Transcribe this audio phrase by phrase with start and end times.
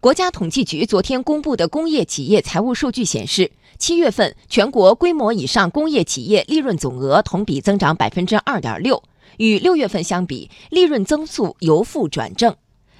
[0.00, 9.02] 国家统计局昨天公布的工业企业财务数据显示，七月份全国规模以上工业企业利润总额同比增长百分之二点六，
[9.38, 12.54] 与六月份相比，利润增速由负转正。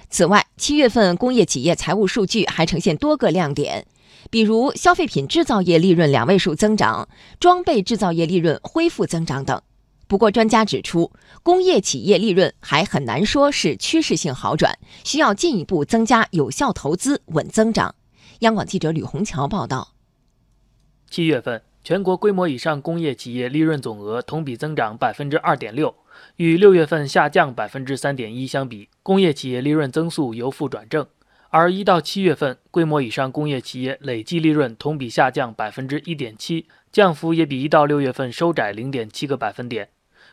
[0.09, 3.87] 此外，七月份工业企业财务数据还呈现多个亮点，
[4.29, 7.07] 比如消费品制造业利润两位数增长，
[7.39, 9.61] 装备制造业利润恢复增长等。
[10.09, 11.11] 不过，专家指出，
[11.43, 17.93] 工业企业利润还很难说是趋势性好转，需要进一步增加有效投资，稳增长。
[18.39, 19.93] 央广记者吕红桥报道。
[21.11, 25.93] 七月份，全国规模以上工业企业利润总额同比增长百分之二点六，
[26.37, 31.05] 与六月份下降百分之三点一相比，工业企业利润增速由负转正。
[31.51, 39.89] 而一到七月份，规模以上工业企业累计利润同比下降百分之一点七，降幅也比一到六月份收窄零点七个百分点。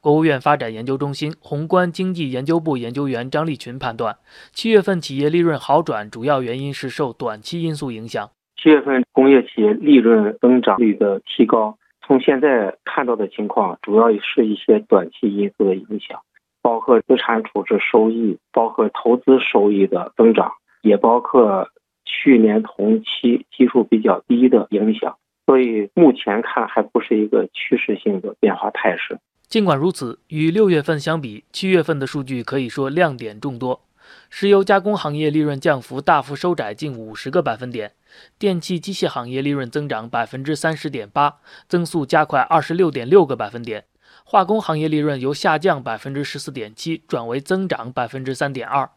[0.06, 4.18] 国务院发展研究中心宏观经济研究部研究员张立群判断，
[4.52, 8.30] 七月份企业利润好转主要原因是受短期因素影响。
[8.54, 16.20] 七月份工业企业利润增长率的提高，从现在看到的情况，主要是一些短期因素的影响，
[16.62, 21.68] 包括资产处置收益，包括投资收益的增长，也包括
[22.04, 25.16] 去年同期基数比较低的影响。
[25.46, 29.18] 所以目前看还不是一个趋势性的变化态势。
[29.48, 33.84] 尽管如此，与六月份相比，七月份的数据可以说亮点众多。
[34.28, 37.92] 石油加工行业利润降幅大幅收窄近五十个百分点，
[38.38, 41.36] 电气机械行业利润增长百分之三十点八，
[41.68, 43.84] 增速加快二十六点六个百分点。
[44.24, 48.90] 化工行业利润由下降百分之十四点七转为增长百分之三点二，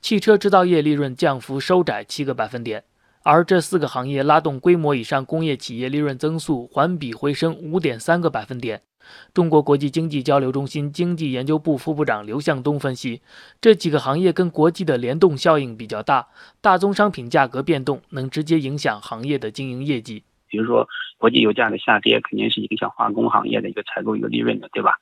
[0.00, 2.84] 汽车制造业利润降幅收窄七个百分点。
[3.24, 8.82] 而这四个行业拉动规模以上工业企业利润增速环比回升五点三个百分点。
[9.32, 13.20] 中国国际经济交流中心经济研究部副部长刘向东分析，
[13.60, 16.28] 这几个行业跟国际的联动效应比较大，
[16.60, 20.22] 大宗商品价格变动能直接影响行业的经营业绩。
[20.48, 24.94] 比如说，国际油价的下跌肯定是影响化工行业的一个采购一个利润的，对吧？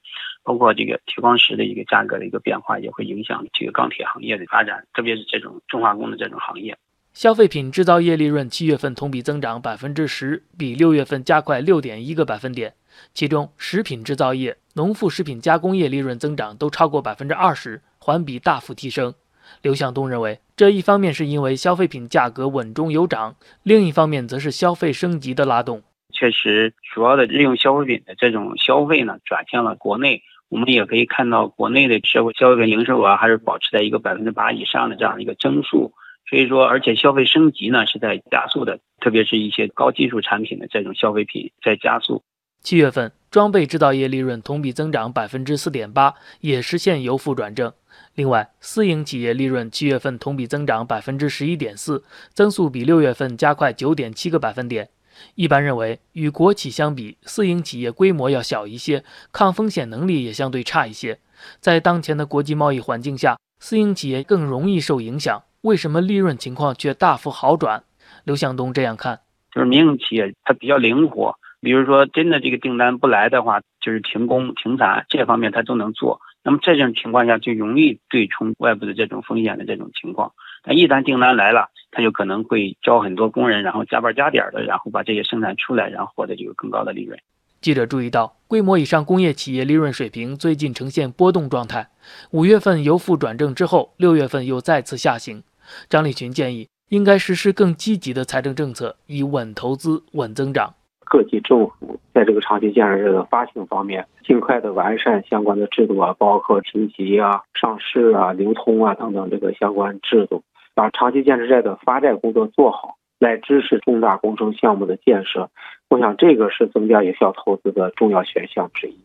[0.43, 6.77] 包括这个铁矿石的一个价格的一个变化，也会影响这个钢铁行业的发展，特别是这种重化工的这种行业。
[7.14, 12.75] 消费品制造业利润七月份同比增长百分之十，比六月份加快六点一个百分点。
[13.14, 19.14] 其中，食品制造业、农副食品加工业利润增长都超过百分之二十，环比大幅提升。
[19.63, 25.85] 刘向东认为，这一方面是因为消费品价格稳中有涨，另一方面则是消费升级的拉动。
[26.13, 30.20] 确实，主要的日用消费品的这种消费呢，转向了国内。
[30.48, 35.92] 我们也可以看到，国内的社会消费品零售额还是保持在一个百分之八以上的这样一个增速。
[36.29, 42.23] 所以说，而且消费升级呢是在加速的，特别是一些高技术产品的这种消费品在加速。
[42.62, 47.70] 七月份，装备制造业利润同比增长百分之四点八，也实现由负转正。
[48.14, 52.02] 另外，私营企业利润七月份同比增长百分之十一点四，
[52.33, 54.89] 增速比六月份加快九点七个百分点。
[55.34, 61.20] 一般认为，与国企相比，私营企业规模要小一些，抗风险能力也相对差一些。
[61.61, 65.42] 在当前的国际贸易环境下，私营企业更容易受影响。
[65.64, 67.85] 为什么利润情况却大幅好转？
[68.25, 69.20] 刘向东这样看，
[69.51, 76.20] 就是民营企业它比较灵活，比如说真的这个订单不来的话，就是停工停产这方面它都能做。
[76.42, 80.33] 那么这种情况下就容易对冲外部的这种风险的这种情况。
[80.63, 87.19] 但一旦订单来了，它就可能会招很多工人，然后加班加点的，然后把这些生产出来，然后获得这个更高的利润。
[87.63, 91.89] 记者注意到，规模以上工业企业利润水平最近呈现波动状态，
[92.33, 95.42] 五月份由负转正之后，六月份又再次下行。
[95.89, 100.75] 张立群建议，应该实施更积极的财政政策，以稳投资、稳增长。
[101.07, 110.42] 各级政府在这个长期建设的发行方面，尽快的完善相关的制度啊，包括评级啊、上市啊、流通啊等等这个相关制度，
[110.75, 115.51] 把长期建设债的发债工作做好，来支持重大工程项目的建设。
[115.91, 119.05] 我想，这个是增加有效投资的重要选项之一。